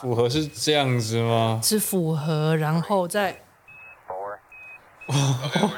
[0.00, 1.60] 符合是这样子吗？
[1.62, 3.42] 是符合，然后再。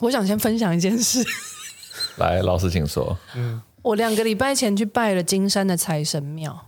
[0.00, 1.22] 我想先分享一件事。
[2.16, 3.16] 来，老师请说。
[3.36, 6.66] 嗯， 我两个礼拜前去拜了金山的财神庙，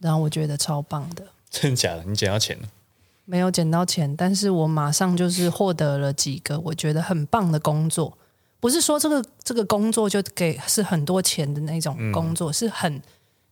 [0.00, 1.26] 然后我觉得超棒的。
[1.50, 2.04] 真的假的？
[2.06, 2.68] 你捡到钱了？
[3.24, 8.16] 没有捡到钱，但是我马上就是获得了几个我觉得很棒的工作。
[8.60, 13.02] 不是说这个这个工作就给是很多钱的那种工作，嗯、是很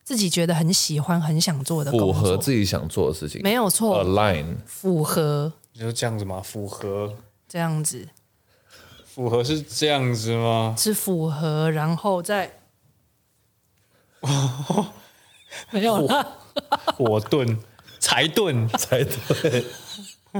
[0.03, 4.03] 自己觉得很喜欢、很想做的工作，符合自己想做的事情，没有错。
[4.03, 6.41] Align 符合，就这样子吗？
[6.43, 7.15] 符合。
[7.47, 8.09] 这样子，
[9.05, 10.75] 符合是这样子吗？
[10.77, 12.59] 是符合，然后再
[15.71, 16.37] 没有了，
[16.97, 17.57] 火炖。
[17.97, 19.63] 财顿， 财顿，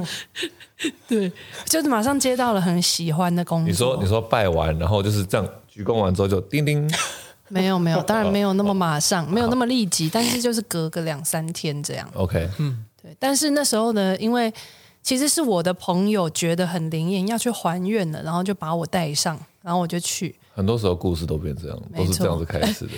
[1.08, 1.32] 对，
[1.66, 3.68] 就是马上接到了很喜欢的工作。
[3.68, 6.90] 你说，你说拜完，然后就是这样鞠躬完之后就叮叮，
[7.50, 12.10] 没有没有，当然没有那么马上，没有那么立即，但是就是隔个两三天这样。
[12.14, 13.16] OK，嗯，对。
[13.20, 14.54] 但是那时候呢，因为
[15.02, 20.36] 其实是我的朋友觉得很灵验，要去还愿了，然后就把我带上，然后我就去。
[20.54, 22.92] 很多时候故事都变这样，都是这样子开始的。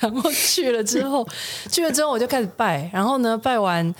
[0.00, 1.26] 然后去了之后，
[1.70, 3.94] 去了之后我就开始拜，然后呢，拜完。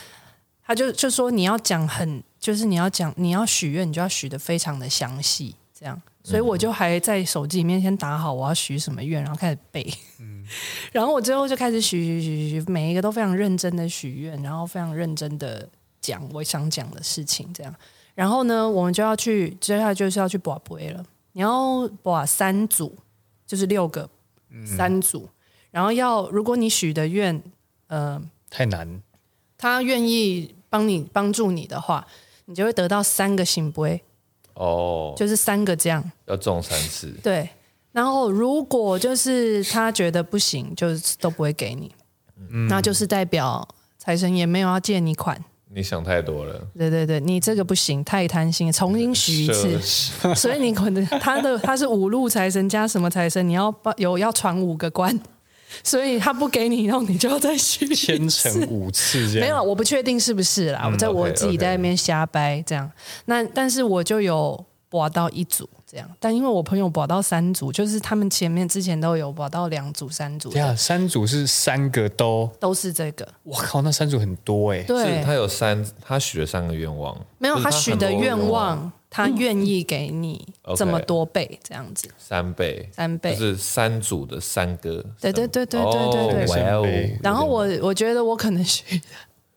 [0.67, 5.99] 他就就说你要讲很，就是你要讲你要许愿，你就要许的非常的详细，这样。
[6.23, 9.83] 所以我就还在手机里面先打好我要许什么愿，然后开始背。
[10.21, 10.45] 嗯，
[10.93, 15.67] 然后我最后就开始许许许许许，每一个都非常认真的许愿，然后非常认真的
[16.03, 17.75] 讲我想讲的事情，这样。
[18.15, 21.03] 然后呢，我们就要去接下来就是要去拔杯了。
[21.33, 22.95] 你要拔三组，
[23.47, 24.07] 就是六个
[24.67, 25.27] 三组，
[25.71, 27.43] 然后要如果你许的愿，
[27.87, 29.01] 呃，太难。
[29.57, 32.07] 他愿意帮你帮助你的话，
[32.47, 34.03] 你就会得到三个圣杯
[34.55, 37.13] 哦，就是三个这样，要中三次。
[37.23, 37.49] 对，
[37.93, 41.95] 然后如果就是他觉得不行，就是都不会给你，
[42.51, 43.67] 嗯、那就是代表
[43.99, 45.43] 财神爷没有要借你款。
[45.77, 46.61] 你想太多了。
[46.79, 49.81] 对对对，你这个不行，太贪心，重新许一次。
[50.37, 55.19] 所以你可能他的他是五路财神加什么财神，你要有要闯五个关。
[55.83, 59.49] 所以他不给你，然后你就要再续千乘五次这样。
[59.49, 60.83] 没有，我不确定是不是啦。
[60.85, 62.87] 嗯、我在我自己在那边瞎掰这样。
[62.87, 63.23] Okay, okay.
[63.27, 70.51] 那但是我就有拔到一组这样，但因为我朋友拔到三组，就是他们前面之前都有拔到两组、三组。
[70.51, 73.27] 对啊，三组是三个都都是这个。
[73.43, 74.85] 我靠，那三组很多哎、欸。
[74.85, 77.19] 对，他有三，他许了三个愿望。
[77.39, 78.93] 没有，他许的愿望。
[79.15, 80.45] 他愿意给你
[80.77, 87.19] 这么多倍，这样子，三倍，三倍，就是三组的三个，对对对对对对对。
[87.23, 89.01] 然后我我觉得我可能许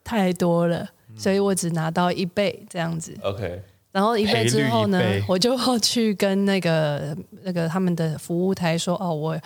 [0.04, 3.12] 太多了，所以我只拿到一倍这样子。
[3.20, 3.60] OK。
[3.90, 9.36] 然后一倍之后呢，我就要去跟那个那个他们的服务台说，哦，我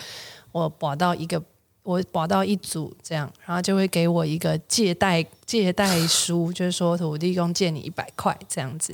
[0.51, 1.41] 我保到一个，
[1.81, 8.93] 我保到一组这样，然后就会给我一个借贷借贷书，就是说土地公借你一百块这样子。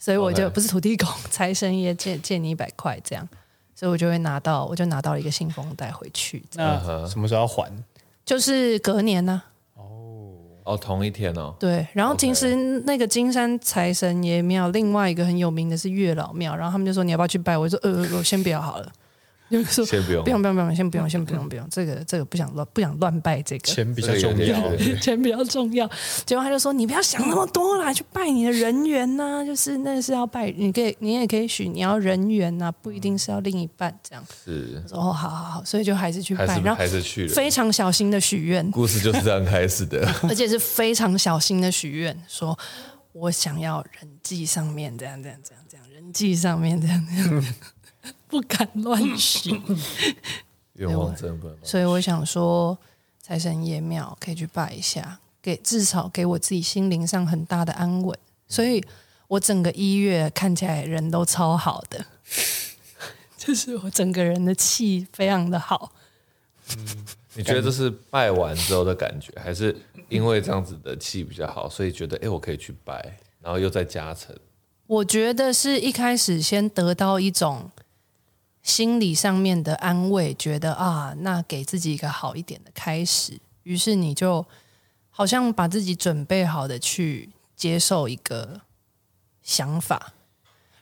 [0.00, 3.28] 所以我就不是土地公，财神爷借借你一百块这样，
[3.74, 6.42] 所以我就会拿到，我就拿到了一个信封带回去。
[6.54, 7.70] 那什么时候要还？
[8.24, 9.42] 就是隔年呢、
[9.74, 9.82] 啊。
[9.82, 10.32] 哦
[10.64, 11.54] 哦，同一天哦。
[11.60, 17.58] 对，然后其实那个金山财神爷庙，另外一个很有名的是月老庙，然后他们就说你要不要去拜？
[17.58, 18.90] 我说呃，我先不要好了。
[19.50, 23.66] 就说先不用，不用，不用，不用，先不用，先不用，不用，这个，这个不想乱，不想乱拜这个。
[23.66, 25.90] 钱比较重要， 钱比较重要。
[26.24, 34.82] 结果他就说：“你不要想那么多啦，去拜你的人缘呐、啊，就是那是要拜，你可以，你也可以许你要人缘呐、啊，不一定是要另一半这样。”是。
[34.88, 38.70] 说：“哦，好好好。”所以就还是去拜，然后还是去了，非常小心的许愿。
[38.70, 42.56] 故事就是这样开始的， 而且是非常小心的许愿，说
[43.12, 47.44] 我想要人际上面这样这样这样这样，人际上面这样这样。
[48.28, 49.60] 不敢乱许，
[50.74, 51.56] 愿望真不能。
[51.62, 52.76] 所以我想说，
[53.20, 58.16] 财神爷庙可以去拜一下，给至少给我自己心灵上很大的安稳。
[58.48, 58.82] 所以
[59.28, 62.04] 我整个一月看起来人都超好的，
[63.36, 65.92] 就是我整个人的气非常的好。
[66.76, 69.76] 嗯，你觉得这是拜完之后的感觉，还是
[70.08, 74.34] 因为这样子的气比较好，所以觉得哎，我可以去拜，然后又再加成？
[74.86, 77.70] 我觉得是一开始先得到一种
[78.62, 84.44] 心理上面的安慰，觉得啊，那给自己一个好一点的开始，于是你就
[85.08, 88.60] 好像把自己准备好的去接受一个
[89.42, 90.12] 想法，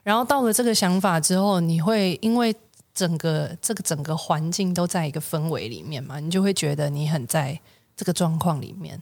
[0.03, 2.55] 然后到了这个想法之后，你会因为
[2.93, 7.61] 整个这个整个环境都在一个氛围里面嘛，你就会觉得你很在
[7.97, 9.01] 这个状况里面。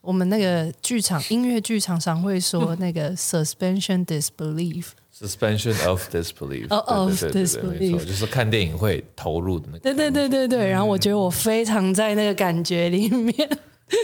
[0.00, 9.80] 我们那个剧场音乐剧常常会说那个 suspension disbelief，suspension of disbelief，哦哦对对对对对 disbelief 没错，就是看电影会投入的那个。
[9.80, 13.34] 对对对对对，然后我觉得我非常在那个感觉里面，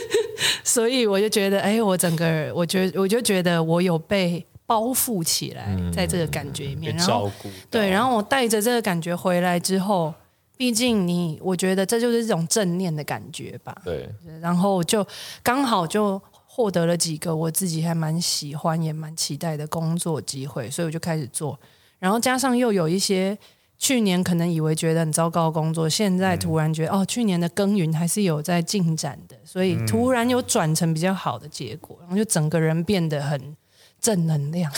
[0.62, 7.48] 所以我就觉得，哎，我整个，我觉得我就觉得我有被包覆起来，在这个感觉里面，被然后照顾。
[7.70, 10.12] 对，然后我带着这个感觉回来之后，
[10.56, 13.74] 毕竟你，我觉得这就是一种正念的感觉吧。
[13.84, 14.08] 对，
[14.40, 15.06] 然后就
[15.42, 16.20] 刚好就
[16.56, 21.60] 获得了几个我自己还蛮喜欢也蛮期待的工作机会，所以我就开始做。
[21.98, 23.36] 然后加上又有一些
[23.76, 33.54] 去年可能以为觉得很糟糕的工作，现在突然觉得、嗯、哦，去年的耕耘还是有在进展的，所以突然有转成比较好的结果，然后就整个人变得很
[34.00, 34.72] 正能量。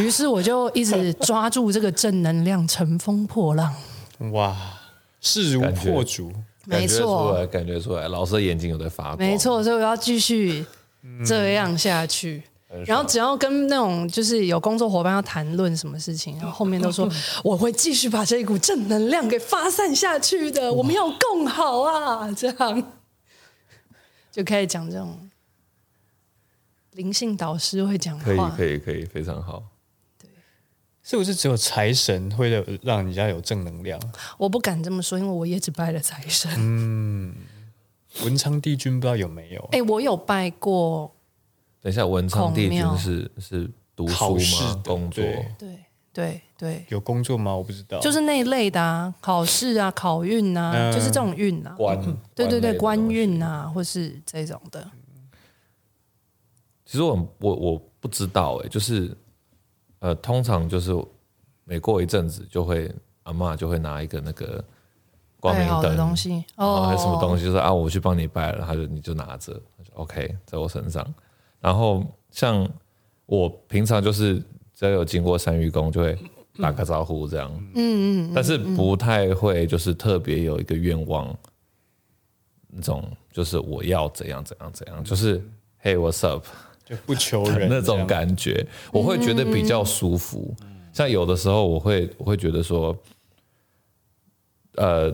[0.00, 3.74] 于是我就一直抓住这个正能量，乘风破浪。
[4.32, 4.56] 哇，
[5.20, 6.32] 势如破竹，
[6.68, 9.18] 没错，感觉出来，老师的眼睛有在发光。
[9.18, 10.64] 没错，所以我要继续
[11.26, 12.42] 这样下去。
[12.70, 17.08] 嗯、然后只要跟那种就是有工作伙伴要谈论什么事情，然后 后面都说
[17.42, 20.70] 我会继续把这一股正能量给发散下去的。
[20.70, 22.92] 我们要共好啊，这样
[24.30, 25.30] 就开始讲这种
[26.92, 29.62] 灵性导师会讲话，可以，可以，可以，非常好。
[31.08, 33.98] 是不是只有财神会有让人家有正能量？
[34.36, 36.50] 我不敢这么说，因为我也只拜了财神。
[36.58, 37.34] 嗯，
[38.24, 39.60] 文昌帝君不知道有没有？
[39.72, 41.10] 哎、欸，我有拜过。
[41.80, 44.82] 等一下，文昌帝君是是读书吗？
[44.84, 45.24] 工作？
[45.58, 45.78] 对
[46.12, 47.56] 对对，有工作吗？
[47.56, 51.98] 我不知道，就是那一类的啊，考试啊，考运啊，嗯、就是这种运啊，官，
[52.34, 54.86] 对对对，官运啊，或是这种的。
[56.84, 59.16] 其实我我我不知道哎、欸，就是。
[60.00, 60.94] 呃，通常就是
[61.64, 62.90] 每过一阵子就会
[63.24, 64.64] 阿嬷就会拿一个那个
[65.40, 69.60] 光明灯东西，哦，还有什么东西，就是啊，我去帮你拜了，他就你就拿着
[69.94, 71.06] ，OK，在我身上。
[71.60, 72.68] 然后像
[73.26, 74.42] 我平常就是
[74.74, 76.16] 只要有经过三愚宫，就会
[76.60, 81.36] 打个招呼这样，嗯嗯，但是不太会就是特别有一个愿望，
[82.68, 85.42] 那种就是我要怎样怎样怎样，就是
[85.82, 86.44] Hey，what's up？
[86.88, 90.54] 就不求人 那种感觉，我会觉得比较舒服。
[90.92, 92.96] 像有的时候，我会我会觉得说，
[94.76, 95.12] 呃，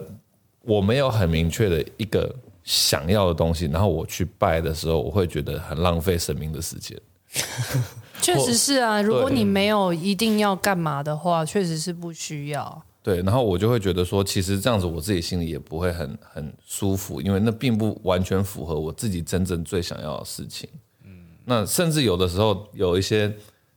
[0.62, 6.98] 我没有很明确的一个想要的东西，然后我去拜的时候，我会觉得很浪费神明的时间。
[8.22, 12.82] 确实是啊，如果你没有一定要干嘛的话，确实是不需要。
[13.02, 20.66] 对，然后我就会觉得说，其实这样子我自己心里也不会很很舒服，因为那并不完全符合我自己真正最想要的事情。
[21.44, 23.28] 那甚至有的时候有一些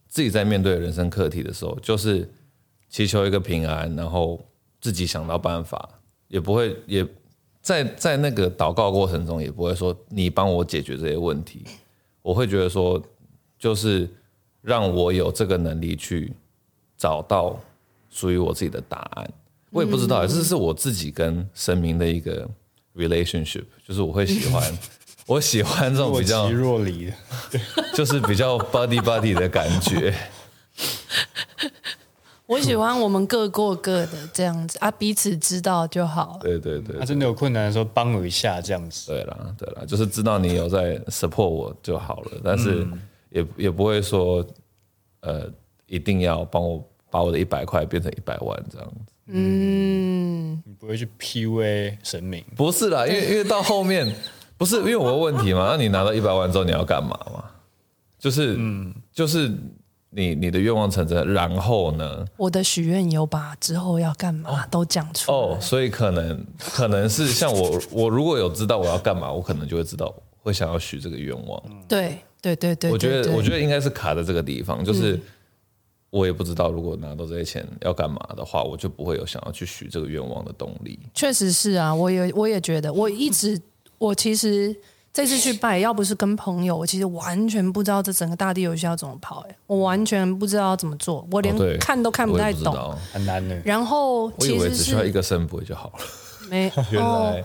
[0.07, 2.29] 自己在面对人生课题的时候，就是
[2.89, 4.39] 祈求一个平安，然后
[4.79, 5.89] 自己想到办法，
[6.29, 7.05] 也不会也
[7.61, 11.65] 在在那个祷告过程中也不会说你帮我解决这些问题，
[12.21, 13.01] 我会觉得说
[13.59, 14.09] 就是
[14.61, 16.31] 让我有这个能力去
[16.97, 17.59] 找到
[18.09, 19.33] 属于我自己的答案。
[19.71, 22.49] 我也不知道，这是我自己跟神明的一个
[22.95, 24.63] relationship，就是我会喜欢。
[25.27, 27.13] 我喜欢这种比较若离的，
[27.93, 30.13] 就是比较 buddy buddy 的感觉。
[32.45, 36.39] 我喜欢我们各过各的这样子啊，彼此知道就好。
[36.41, 39.11] 对对对，他真的有困难的时候帮我一下这样子。
[39.11, 42.87] 对啦对啦，就是知道你有在 support 我就好了，但是
[43.29, 44.47] 也也不会说
[45.19, 45.51] 呃
[45.87, 49.13] 一定要帮我把我的一百块变成一百万这样子。
[49.25, 52.45] 嗯，你不会去 PUA 神明？
[52.55, 54.15] 不是啦，因为因为到后面。
[54.57, 55.67] 不是因为我有问题嘛？
[55.71, 57.43] 那你拿到一百万之后你要干嘛吗？
[58.19, 59.47] 就是，嗯，就是
[60.09, 62.25] 你你的愿望成真，然后呢？
[62.35, 65.37] 我的许愿有把之后要干嘛都讲出来。
[65.37, 70.11] 哦，所以可能可能是 像我，我如果有知道我要干嘛，我可能就会知道
[70.41, 71.61] 会想要许这个愿望。
[71.87, 75.19] 对对对对，我觉得我觉得应该是卡在这个地方，就是
[76.09, 80.97] 我也不知道如果拿到这些钱要干嘛的话，我就不会有想要去许这个愿望的动力。
[81.13, 83.61] 确实是啊，我也我也觉得，我一直。
[83.97, 84.75] 我其实
[85.11, 93.59] 这次去拜，要不是跟朋友，我其实完全不知道这整个大地游戏要怎么跑，哎，我完全不知道要怎么做，我连看都看不太懂，哦、很难的。
[93.65, 96.05] 然后其实是我以为只需要一个声波就好了，
[96.49, 97.43] 没原来、哦，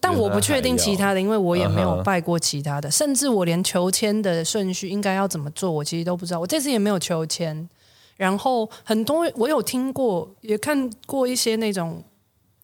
[0.00, 6.40] 但我不确定其他的，因为我也没有拜过其他的，甚至我连求签的顺序应该要怎么做，我其实都不知道。
[6.40, 7.68] 我这次也没有求签，
[8.16, 12.02] 然后很多我有听过，也看过一些那种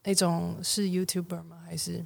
[0.04, 1.56] 那种是 YouTuber 吗？
[1.68, 2.02] 还是？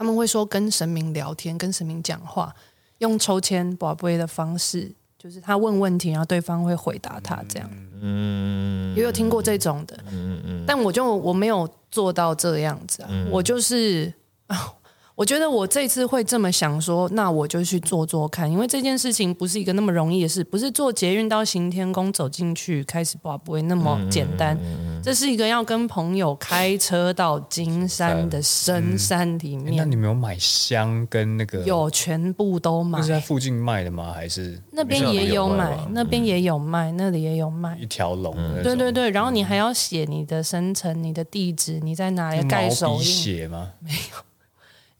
[0.00, 2.54] 他们会说跟神明聊天，跟神明讲话，
[3.00, 7.70] 用抽签、宝贝的方式，就是他问问题，然后对方会回答他这样。
[8.00, 9.94] 嗯，也有听过这种的。
[10.10, 10.64] 嗯嗯。
[10.66, 14.10] 但我就我没有做到这样子啊，我就是
[14.46, 14.72] 啊，
[15.20, 24.58] 我觉得我这次会这么想说，那我就去做做看，因为这件事情不是一个那么容易的事，不是坐捷运到行天宫走进去开始拔，不会那么简单。
[25.02, 29.76] 这是一个要跟朋友开车到金山的深山里面。
[29.76, 31.64] 那你没有买香跟那个？
[31.64, 33.02] 有，全部都买。
[33.02, 34.14] 是在附近卖的吗？
[34.14, 35.86] 还是那边也有买？
[35.90, 37.76] 那边也有卖，那里也有卖。
[37.78, 38.34] 一条龙。
[38.62, 43.02] 对对对，然后你还要写你的生辰、你的地址、你在哪里盖手印？
[43.02, 43.72] 写吗？
[43.80, 44.29] 没有。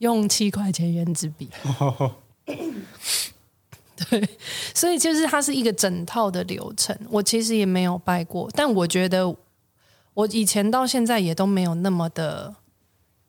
[0.01, 1.49] 用七块钱原子笔，
[4.09, 4.29] 对，
[4.75, 6.99] 所以就是它是一个整套的流程。
[7.11, 9.37] 我其实也没有拜过，但我觉得
[10.15, 12.55] 我以前到现在也都没有那么的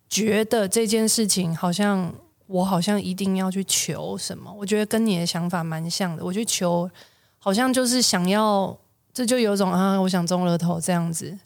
[0.07, 2.13] 觉得这件事情好像
[2.47, 4.49] 我好像一定要去求什么。
[4.57, 6.23] 我觉得跟你的想法蛮像的。
[6.23, 6.89] 我去求，
[7.37, 8.77] 好像就是想要，
[9.13, 11.37] 这就有种啊，我想中了头这样子。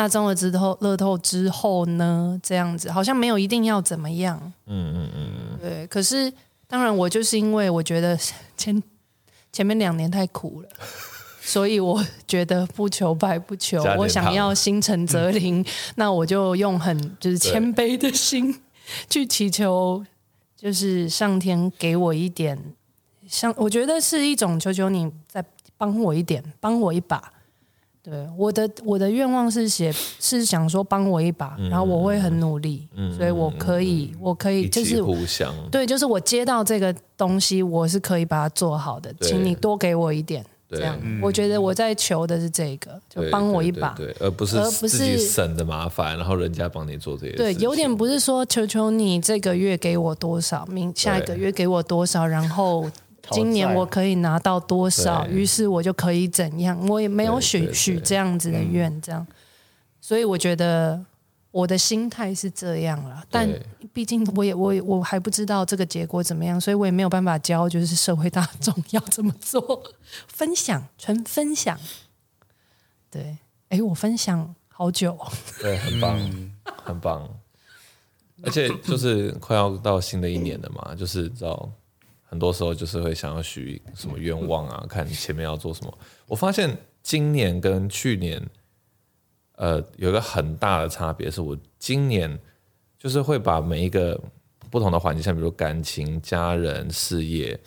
[0.00, 2.40] 那中了之后，乐透之后呢？
[2.42, 4.40] 这样子好像没有一定要怎么样。
[4.64, 6.32] 嗯嗯嗯对，可是
[6.66, 8.18] 当然，我就是因为我觉得
[8.56, 8.82] 前
[9.52, 10.68] 前面两年太苦了，
[11.42, 15.60] 所以我觉得不求败不求，我想要心诚则灵。
[15.60, 15.64] 嗯、
[15.96, 18.58] 那我就用很就是谦卑的心
[19.10, 20.02] 去祈求，
[20.56, 22.58] 就是上天给我一点，
[23.28, 25.44] 像我觉得是一种求求你再
[25.76, 27.34] 帮我一点，帮我一把。
[28.02, 52.90] 对，我的我的愿望是写是想说帮我一把，嗯、然后我会很努力，嗯、所以我可以、嗯、我可以就是互相对，就是我接到这个东西，我是可以把它做好的，请你多给我一点，这样，嗯、我觉得我在求的是这个，就帮我一把，对，对，对，而不是而不是省的麻烦，然后人家帮你做这些，对，有点不是说求求你这个月给我多少，明下一个月给我多少，然后。
[53.30, 55.26] 今年我可以拿到多少？
[55.26, 56.78] 于是我就可以怎样？
[56.88, 59.26] 我也没有许许这样子的愿，这样。
[60.00, 61.04] 所以我觉得
[61.50, 63.22] 我的心态是这样了。
[63.30, 63.48] 但
[63.92, 69.82] 毕竟我也我也我还不知道这个结果怎么样，所以我也没有办法教，就是社会大众要怎么做。
[70.26, 71.78] 分享，纯分享。
[73.10, 75.18] 对，哎，我分享好久。
[75.60, 76.50] 对，很棒，
[76.84, 77.28] 很棒。
[78.42, 81.70] 而且就是快要到新的一年了嘛，就是知道。
[82.30, 85.98] 很多时候就是会想要许什么愿望啊， 看前面要做什么。
[86.28, 88.40] 我发现今年跟去年，
[89.56, 92.38] 呃，有一个很大的差别，是我今年
[92.96, 94.16] 就是会把每一个
[94.70, 97.58] 不同的环境，像比如感情、家人、事业，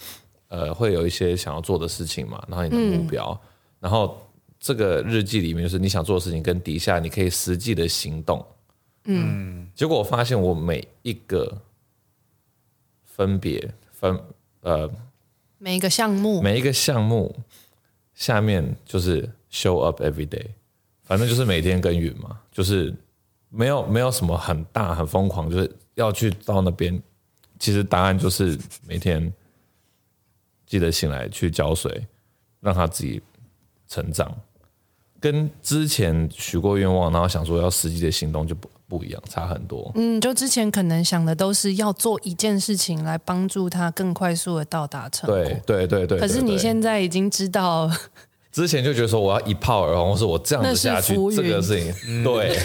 [0.48, 3.50] 呃，会有一些想要做的事情嘛，然后你的目标，嗯、
[3.82, 4.18] 然后
[4.62, 8.46] 这个日记里面就是你想做的事情跟底下你可以实际的行动，
[9.04, 11.62] 嗯，结果我发现我每一个
[13.04, 14.18] 分别分。
[14.64, 14.90] 呃，
[15.58, 17.36] 每一个项目，每一个项目
[18.14, 20.48] 下面就是 show up every day，
[21.04, 22.94] 反正就是每天耕耘嘛，就是
[23.50, 27.02] 没有没有什么很大很疯狂，就是要去到那边。
[27.60, 29.32] 其实答案就是每天
[30.66, 32.06] 记得醒来去浇水，
[32.60, 33.22] 让他自己
[33.88, 34.36] 成长。
[35.20, 39.92] 跟之前许过愿望，然后想说要实际的行动就不不一样，差很多。
[39.96, 45.36] 嗯，就之前可能想的都是要做一件事情来帮助他更快速的到达成果。
[45.36, 46.20] 对对对对。
[46.20, 47.90] 可是你现在已经知道，
[48.52, 52.56] 之前就觉得说我要一炮而红，或是我这样子下去，这个事情、嗯、对，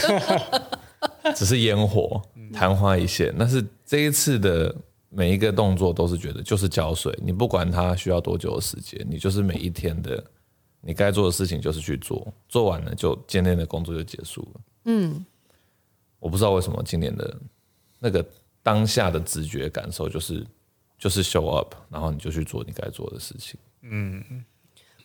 [1.35, 2.21] 只是烟火，
[2.53, 3.35] 昙花一现。
[3.39, 4.75] 但是这一次的
[5.09, 10.23] 每一个动作都是觉得就是浇水，你不管它需要多久的时间，你就是每一天的。
[10.81, 14.61] 你该做的事情就是去做，做完了就今天的工作就结束了。
[14.85, 15.27] 嗯，
[16.19, 17.37] 我不知道为什么今年的
[17.99, 18.25] 那个
[18.63, 20.47] 当下的直觉感受就是
[20.99, 23.59] 就是 show up，然后你就去做你该做的事情。
[23.83, 24.45] 嗯，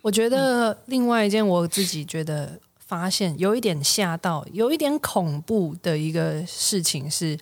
[0.02, 7.40] 我觉得另外一件我自己觉得发现有一点吓到、有一点恐怖的一个事情是，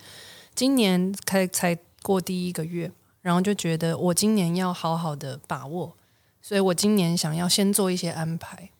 [0.54, 5.96] 今年才才过第一个月，然后就觉得我今年要好好的把握。
[6.44, 8.70] 所以我今年想要先做一些安排，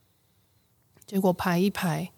[1.07, 2.11] 结果排一排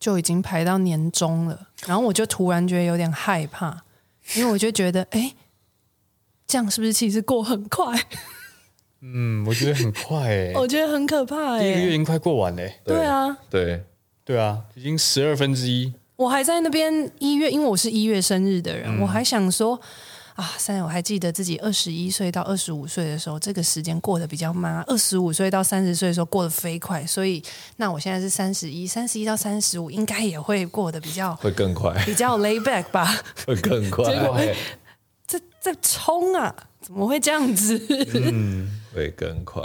[0.00, 3.84] 就已经排到年终了，然后我就突然觉得有点害怕，
[4.34, 5.34] 因为我就觉得，哎，
[6.46, 8.02] 这样是不是其实过很快？
[9.02, 12.62] 嗯，我觉得很快哎， 我觉得很可怕哎，第一个月已经快过完了。
[12.84, 13.84] 对啊，对
[14.24, 15.92] 对啊，已经十二分之一。
[16.16, 19.80] 我还在那边一月，因为我是一月生日的人，嗯、我还想说。
[20.34, 27.04] 啊，现在我还记得自己二十一岁到二十五岁的时候，这个时间过得比较慢；二十五岁到三十岁的时候过得飞快。
[27.04, 27.42] 所以，
[27.76, 33.06] 那我现在是三十一，三十一到三十五，应该也会过得比较会更快，比较 lay back 吧？
[33.46, 34.04] 会更快。
[34.04, 34.56] 结果会
[35.26, 36.54] 在在冲啊！
[36.80, 37.78] 怎么会这样子？
[38.14, 39.62] 嗯，会更快。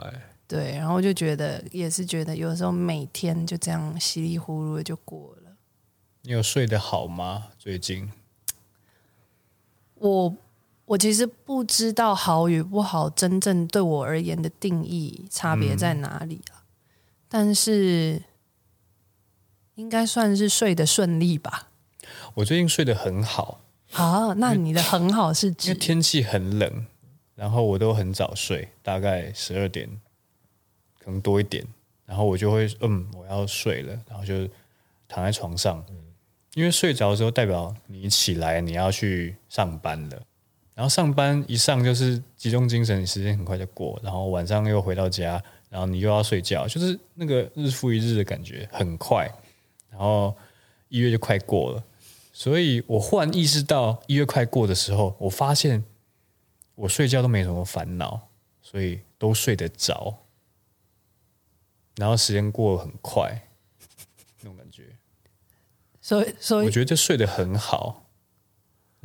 [0.48, 5.52] 对，然后就觉得也是觉得，有的时候每天就这样稀里糊涂的就过了。
[6.24, 7.46] 你有睡得好吗？
[7.58, 8.12] 最近
[9.96, 10.36] 我。
[10.86, 16.62] 我其实不知道好与不好真正对我而言的定义差别在哪里啊？
[16.62, 16.66] 嗯、
[17.28, 18.22] 但是
[19.74, 21.70] 应该算是睡得顺利吧。
[22.36, 23.62] 我最近睡得很好。
[23.92, 25.70] 好，那你的很好是指？
[25.70, 26.86] 因为天气很冷，
[27.34, 29.90] 然后我都很早睡，大概十二点，
[31.00, 31.66] 可能多一点，
[32.06, 34.48] 然后我就会嗯，我要睡了，然后就
[35.08, 35.84] 躺在床上。
[36.54, 40.22] 因为睡着的时候，代表你起来你要去上班了。
[40.76, 44.00] 然后上班一上就是集中精神，时间很快就过。
[44.04, 49.28] 然后晚上又回到家，然后你又要睡觉，就是那个日复一日的感觉很快。
[49.90, 50.36] 然后
[50.90, 51.84] 一月就快过了，
[52.34, 55.82] 所以我忽然意识到一月快过的时候，我发现
[56.76, 58.28] 我睡觉都没什么烦恼，
[58.62, 60.18] 所以都睡得着。
[61.96, 63.48] 然后时间过得很快，
[64.42, 64.84] 那种感觉。
[66.02, 68.05] 所以，所以我觉得睡得很好。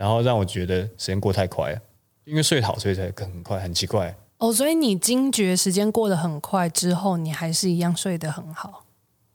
[0.01, 1.81] 然后让我觉得时间过太快了，
[2.25, 4.17] 因为睡好，所以才很快，很奇怪。
[4.39, 8.87] 哦，所以你惊觉时间过得很快之后，你还是一样睡得很好。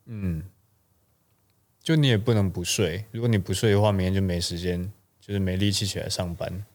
[0.06, 0.44] 嗯，
[1.84, 4.92] 就你也不能不睡，如果你不睡的话，明天就没时间，
[5.22, 6.66] 就是没力气起来上班。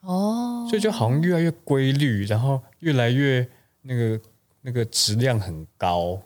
[0.00, 3.48] 哦，所以就好像越来越规律，然后越来越
[3.82, 4.20] 那个
[4.62, 6.20] 那个质量很高，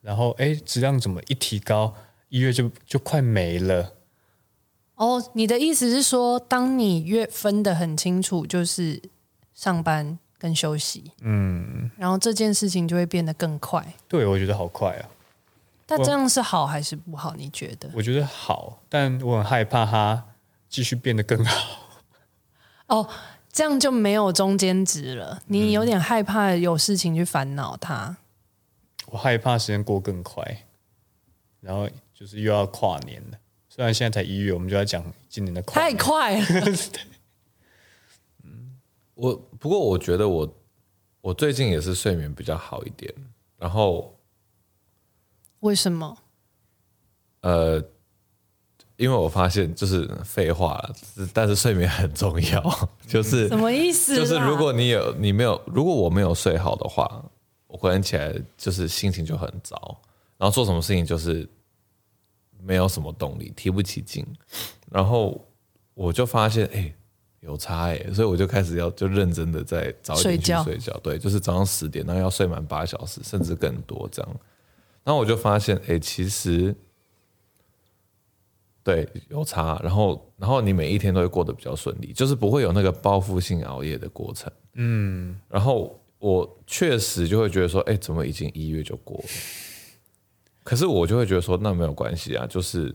[0.00, 1.94] 然后哎，质量怎么一提高，
[2.30, 3.94] 一月就就快没了。
[4.98, 9.00] 哦，你的意思是说，当你越分得很清楚，就是
[9.54, 13.94] 上班跟休息，嗯，然后这件事情就会变得更快。
[14.08, 15.08] 对，我觉得好快啊。
[15.86, 17.34] 那这样是好还是不好？
[17.36, 17.88] 你觉得？
[17.94, 20.22] 我觉得好，但我很害怕它
[20.68, 21.80] 继续变得更好。
[22.88, 23.08] 哦，
[23.52, 25.40] 这样就没有中间值了。
[25.46, 28.16] 你有点害怕有事情去烦恼它。
[29.06, 30.64] 我害怕时间过更快，
[31.60, 33.38] 然后就是又要跨年了。
[33.78, 35.80] 虽然现在才一月，我们就要讲今年的快。
[35.80, 36.46] 太快了。
[38.42, 38.76] 嗯，
[39.14, 40.52] 我不过我觉得我
[41.20, 43.14] 我最近也是睡眠比较好一点。
[43.56, 44.18] 然后
[45.60, 46.18] 为什么？
[47.42, 47.80] 呃，
[48.96, 50.96] 因为我发现就是废话了，
[51.32, 52.88] 但是睡眠很重要。
[53.06, 54.16] 就是什么意思？
[54.16, 57.24] 就是如果你有你没有，如果我没有睡好的话，
[57.68, 60.00] 我可能起来就是心情就很糟，
[60.36, 61.48] 然后做什么事情就是。
[62.68, 64.22] 没有什么动力，提不起劲，
[64.90, 65.42] 然后
[65.94, 66.94] 我就发现，哎，
[67.40, 74.36] 有差哎，所以我就开始要就认真的在早一点去睡觉，睡觉对，就是早上十点，然后要睡满八小时，甚至更多这样。
[75.02, 76.76] 然后我就发现，哎，其实
[78.82, 84.52] 对有差，然后然后你每一天都会过得比较顺利，就是不会有那个报复性熬夜的过程。
[84.74, 89.24] 嗯，然后我确实就会觉得说，哎，怎么已经一月就过了？
[90.68, 92.94] 可是我就会觉得说，那没有关系啊，就是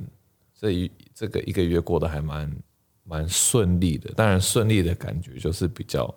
[0.54, 2.56] 这一这个一个月过得还蛮
[3.04, 4.14] 蛮顺利的。
[4.14, 6.14] 当然，顺利的感觉就是比较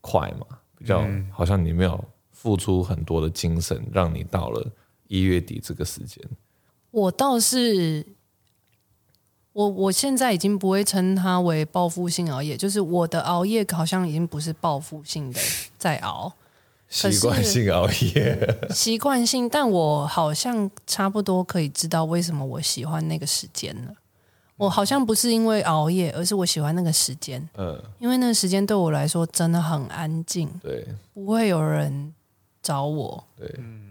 [0.00, 0.46] 快嘛，
[0.78, 4.64] 比较好像你没有付出很多的精神，让你到了
[5.08, 6.24] 一月底这个时间。
[6.92, 8.06] 我倒是，
[9.52, 15.40] 我我现在已经不会称它为报复性熬夜，就是我的熬夜好像已经不是报复性的
[15.76, 16.32] 在熬。
[16.90, 23.94] 习惯性熬夜， 习惯性，但我好像差不多可以知道为什么我喜欢那个时间了。
[24.56, 27.48] 我好像不是因为熬夜，而是我喜欢那个时间。
[27.56, 32.12] 嗯，因为那个时间对我来说真的很安静，对，不会有人
[32.60, 33.48] 找我，对，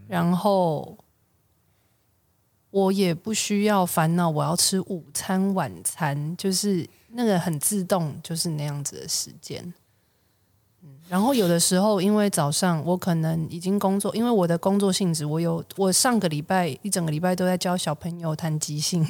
[0.07, 0.95] 然后
[2.69, 9.73] 我也不需要烦恼我要吃午餐、晚餐，就是那个很自动，就是那样子的时间。
[11.09, 19.03] 然后有的时候，因为早上我可能已经工作，因为我的工作性质，我有我上个礼拜一整个礼拜都在教小朋友弹即兴，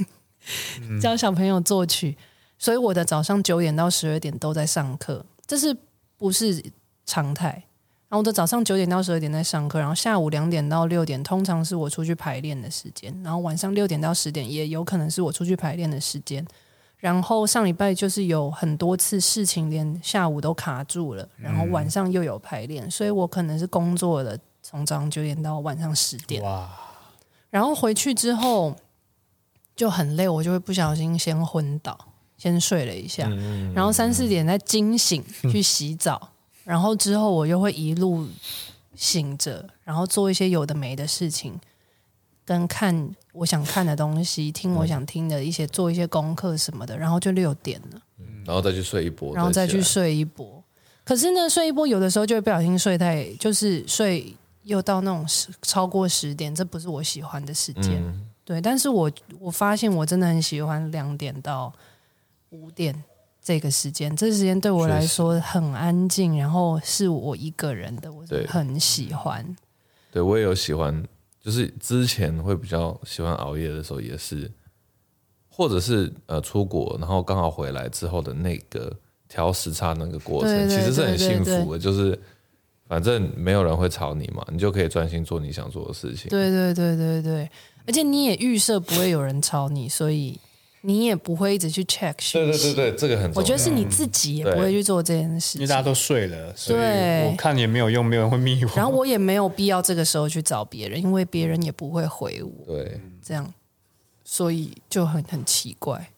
[0.81, 2.17] 嗯、教小朋友作曲，
[2.57, 5.75] 所以我的早上九点到十二点都在上课，这是
[6.17, 6.63] 不是
[7.05, 7.65] 常态？
[8.07, 16.47] 然后我的早上九点到十二点在上课，然后下午两点到六点通常是我出去排练的时间，然后晚上六点到十点也有可能是我出去排练的时间。
[16.99, 26.43] 然后上礼拜就是有很多次事情，连下午都卡住了，然后晚上又有排练，嗯、所以我可能是工作了从早上九点到晚上十点。
[26.43, 26.69] 哇！
[27.49, 28.75] 然后回去之后
[29.75, 31.97] 就很累，我就会不小心先昏倒，
[32.37, 36.29] 先睡了一下，嗯、然后三四点再惊醒去洗澡，嗯、
[36.75, 38.27] 然后之后我又会一路
[38.93, 41.57] 醒着，然后做一些有的没的事情。
[42.45, 48.01] 跟看我想看的东西，听我想听的一些，做一些功课什么的，然后就六点了，
[48.45, 50.61] 然后再去睡一波，然后再去睡一波。
[51.05, 58.03] 可是呢，睡一波有的时候就会不小心睡太，就是睡又到那种十超过十点，这不是我喜欢的时间。
[58.03, 61.71] 嗯、对，但是我我发现我真的很喜欢两点到
[62.49, 62.93] 五点
[63.41, 69.55] 这个时间，这个时间对我来说很安静，然后是我一个人的，我很喜欢。
[70.11, 71.03] 对我也有喜欢，
[71.41, 74.49] 就是之前会比较喜欢熬夜的时候，也是，
[75.49, 78.91] 或者是呃出国，然后刚好回来之后的那个
[79.27, 82.19] 调时差那个过程，其实是很幸福的，就是。
[82.89, 86.27] 反正没有人会吵你嘛，你就可以专心做你想做的事情。
[86.27, 87.51] 对对对对对，
[87.85, 90.35] 而且你也预设不会有人吵你，所以
[90.81, 92.15] 你也不会一直去 check。
[92.33, 93.39] 对对对对，这个很重要。
[93.39, 98.71] 我觉得是你自己也不会去做这件事情，因为大家都睡了，所以我看也没有用，没有人会密我。
[98.75, 102.65] 然后我也没有必要这个时候去找别人，因为别人也不会回我。
[102.65, 103.53] 对，这样，
[104.23, 106.11] 所以就很很奇怪。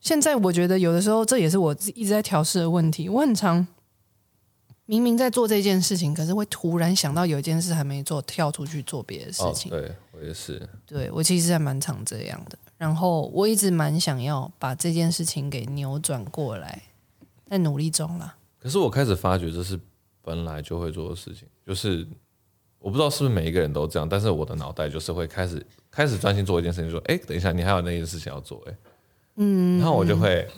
[0.00, 3.66] 现在我觉得有的时候这也是我一直在调试的问题，我很常。
[4.88, 9.68] 明明在做这件事情，可是会突然想到有一件事还没做，跳出去做别的事情。
[9.72, 12.56] 哦、对我也是，对我其实还蛮常这样的。
[12.76, 16.82] 然后我一直蛮想要把这件事情给扭转过来，
[17.48, 18.36] 在努力中啦。
[18.58, 19.78] 可是我开始发觉这是
[20.22, 22.06] 本来就会做的事情，就是
[22.78, 28.76] 我不知道是不是每一个人都这样，但是我的脑袋就是会开始开始专心做一件事情，说：“哎，等一下，你还有那件事情要做。”哎，
[29.36, 30.48] 嗯，然后我就会。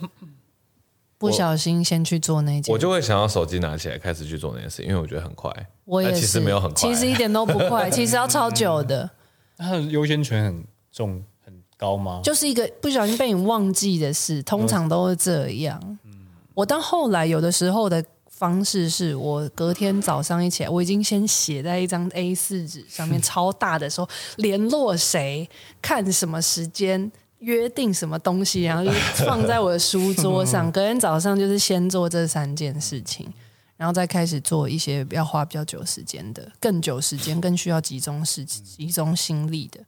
[1.17, 5.53] 不小心先去做那件，我就会想要手机拿起来开始去做那件事，因为我觉得很快。
[5.83, 9.09] 我也，其实没有很快，其实一点都不快， 其实要超久的。
[9.57, 11.38] 它的优先权很重很
[11.79, 12.19] 高吗？
[12.23, 15.79] 就是一个不小心被你忘记的事，通常都是这样。
[16.03, 16.11] 嗯，
[16.53, 25.49] 我到后来有的时候的方式是我隔天早上一起来，我已经先写在一张 A 四纸上面， 超大的时候联络谁，
[25.81, 27.11] 看什么时间。
[27.39, 28.91] 约定什么东西， 然后就
[29.25, 30.69] 放在我的书桌上。
[30.73, 33.31] 隔天早上就是先做这三件事情，
[33.77, 39.79] 然后再开始做一些要花比较久时间的、更久时间、更需要集中时集中心力的。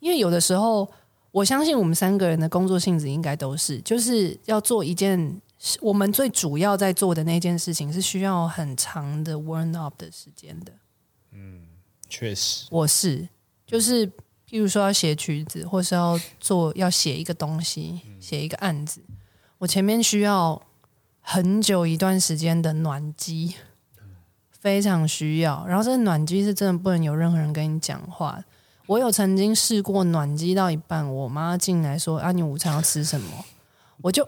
[0.00, 0.90] 因为有的时候，
[1.36, 5.40] 我相信我们三个人的工作性质应该都是，就是要做一件
[5.80, 10.72] 我们最主要在做的那件事情，是需要很长的 warm up 的时间的。
[11.32, 11.66] 嗯，
[12.08, 13.28] 确实，我是
[13.66, 14.10] 就是。
[14.48, 19.00] 譬如说要写曲子，或是要做要写一个东西，写一个案子，
[19.58, 20.62] 我前面需要
[21.20, 23.56] 很久一段时间的暖机，
[24.52, 25.66] 非常需要。
[25.66, 28.40] 然后这个暖机是真的不能有任何人跟你讲话。
[28.86, 33.44] 我有曾经试过暖机到一半，我妈进来说：“啊，你午餐要吃什么？”
[34.02, 34.26] 我就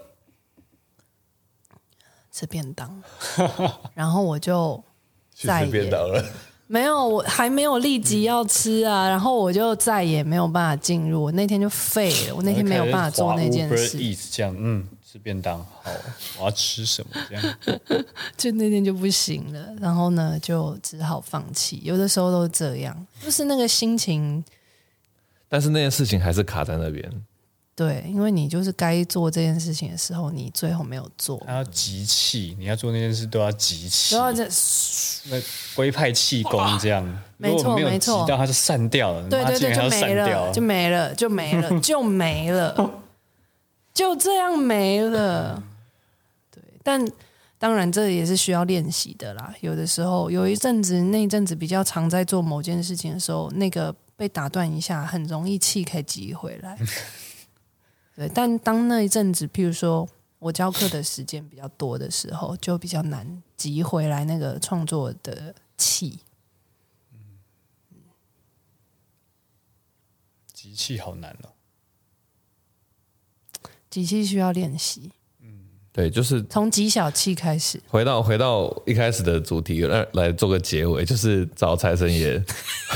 [2.31, 3.01] 吃便当，
[3.93, 4.83] 然后我就
[5.33, 5.91] 再也。
[6.71, 13.97] 没有，我还没有立即要吃啊，嗯、然后我就再也没有办法进入，我那天就废了，我那天没有办法做那件事。
[14.31, 15.89] 这样，嗯，吃便当好，
[16.37, 17.11] 我要吃什么？
[17.27, 17.57] 这样，
[18.37, 21.81] 就那天就不行了，然后呢，就只好放弃。
[21.83, 24.43] 有的时候都这样，就是那个心情。
[25.47, 27.11] 但是那件事情还是卡在那边。
[27.73, 31.41] 对，因为你就是该做这件事情的时候，你最后没有做。
[31.47, 34.47] 他要集气，你要做那件事都要集气，都要这
[35.31, 35.41] 那
[35.75, 37.03] 龟派气功这样。
[37.37, 39.27] 没错，没错，集到它就散掉了。
[39.27, 42.91] 对对对，就没了，就没了，就没了，就没了，
[43.99, 45.61] 就这样没了。
[46.49, 47.05] 对，但
[47.57, 49.53] 当然这也是需要练习的啦。
[49.59, 56.79] 有的时候，有一阵子，那一阵子比较常在做某件事情的时候，那个被打断一下，很容易气可以集回来。
[58.15, 60.07] 对，但当那一阵子，譬如说
[60.39, 66.19] 我教课的时间比较多的时候，就比较难集回来那个创作的气。
[70.53, 71.49] 集气好难哦，
[73.89, 75.11] 集气需要练习。
[75.41, 75.47] 嗯，
[75.91, 77.81] 对，就是从集小气开始。
[77.87, 82.43] 回到回到一开始的主题，来来做个结尾，就是找财神爷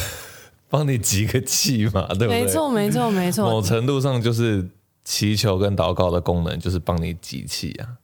[0.69, 2.43] 帮你集个气嘛，对不对？
[2.43, 3.49] 没错，没错，没错。
[3.49, 4.67] 某程度上就是。
[5.06, 7.97] 祈求跟祷告的功能就是帮你集气啊，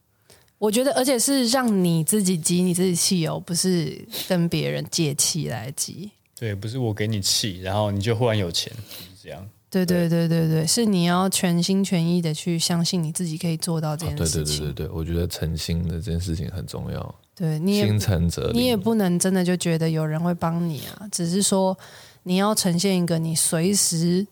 [0.57, 6.11] 我觉得，而且是让你自己集你自己气哦，不是跟别人借气来集。
[6.37, 9.49] 对，不是我给你气，然后你就忽然有钱，是这样。
[9.69, 14.43] 对对对对对，是你要全心全意的去相信你自己可以做到这件事情。
[14.43, 17.15] 对对对对对，我觉得诚心的这件事情很重要。
[17.35, 21.77] 对，你也心诚则灵，你也不能真的就觉得有人会帮你啊，只是说
[22.23, 24.25] 你要呈现一个你随时。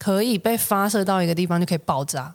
[0.00, 2.32] 可以被发射到一个地方就可以爆炸，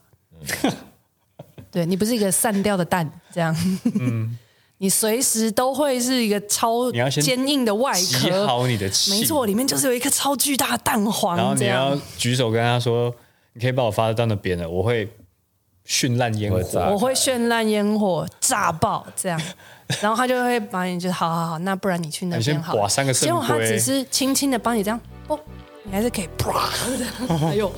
[1.71, 3.55] 对，你不是一个散掉的蛋这样，
[4.01, 4.37] 嗯、
[4.83, 13.15] 你随时都会是一个超坚硬的外壳，好你的气，没错，里面就是有一颗超巨大的蛋黄，然后你要举手跟他说，
[13.53, 15.09] 你可以把我发到那边了，我会
[15.87, 16.59] 绚烂烟火，
[16.91, 19.41] 我会绚烂烟火炸爆这样，
[20.03, 22.73] 然后他就会把你就好好好，那不然你去那边好，
[23.13, 25.39] 结果他只是轻轻的帮你这样哦。
[25.83, 26.51] 你还是可以啪，
[27.39, 27.71] 还有，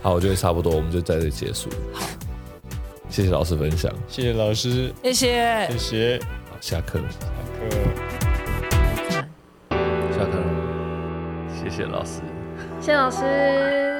[0.00, 1.68] 好，我觉得差不多，我们就在这里结束。
[1.92, 2.06] 好，
[3.10, 5.14] 谢谢老师分享，谢谢老师，谢谢
[5.68, 5.68] 谢。
[5.78, 7.24] 谢，好，下课，下课。
[10.16, 10.38] 下课，
[11.52, 12.22] 谢谢老师。
[12.80, 13.99] 谢谢老师。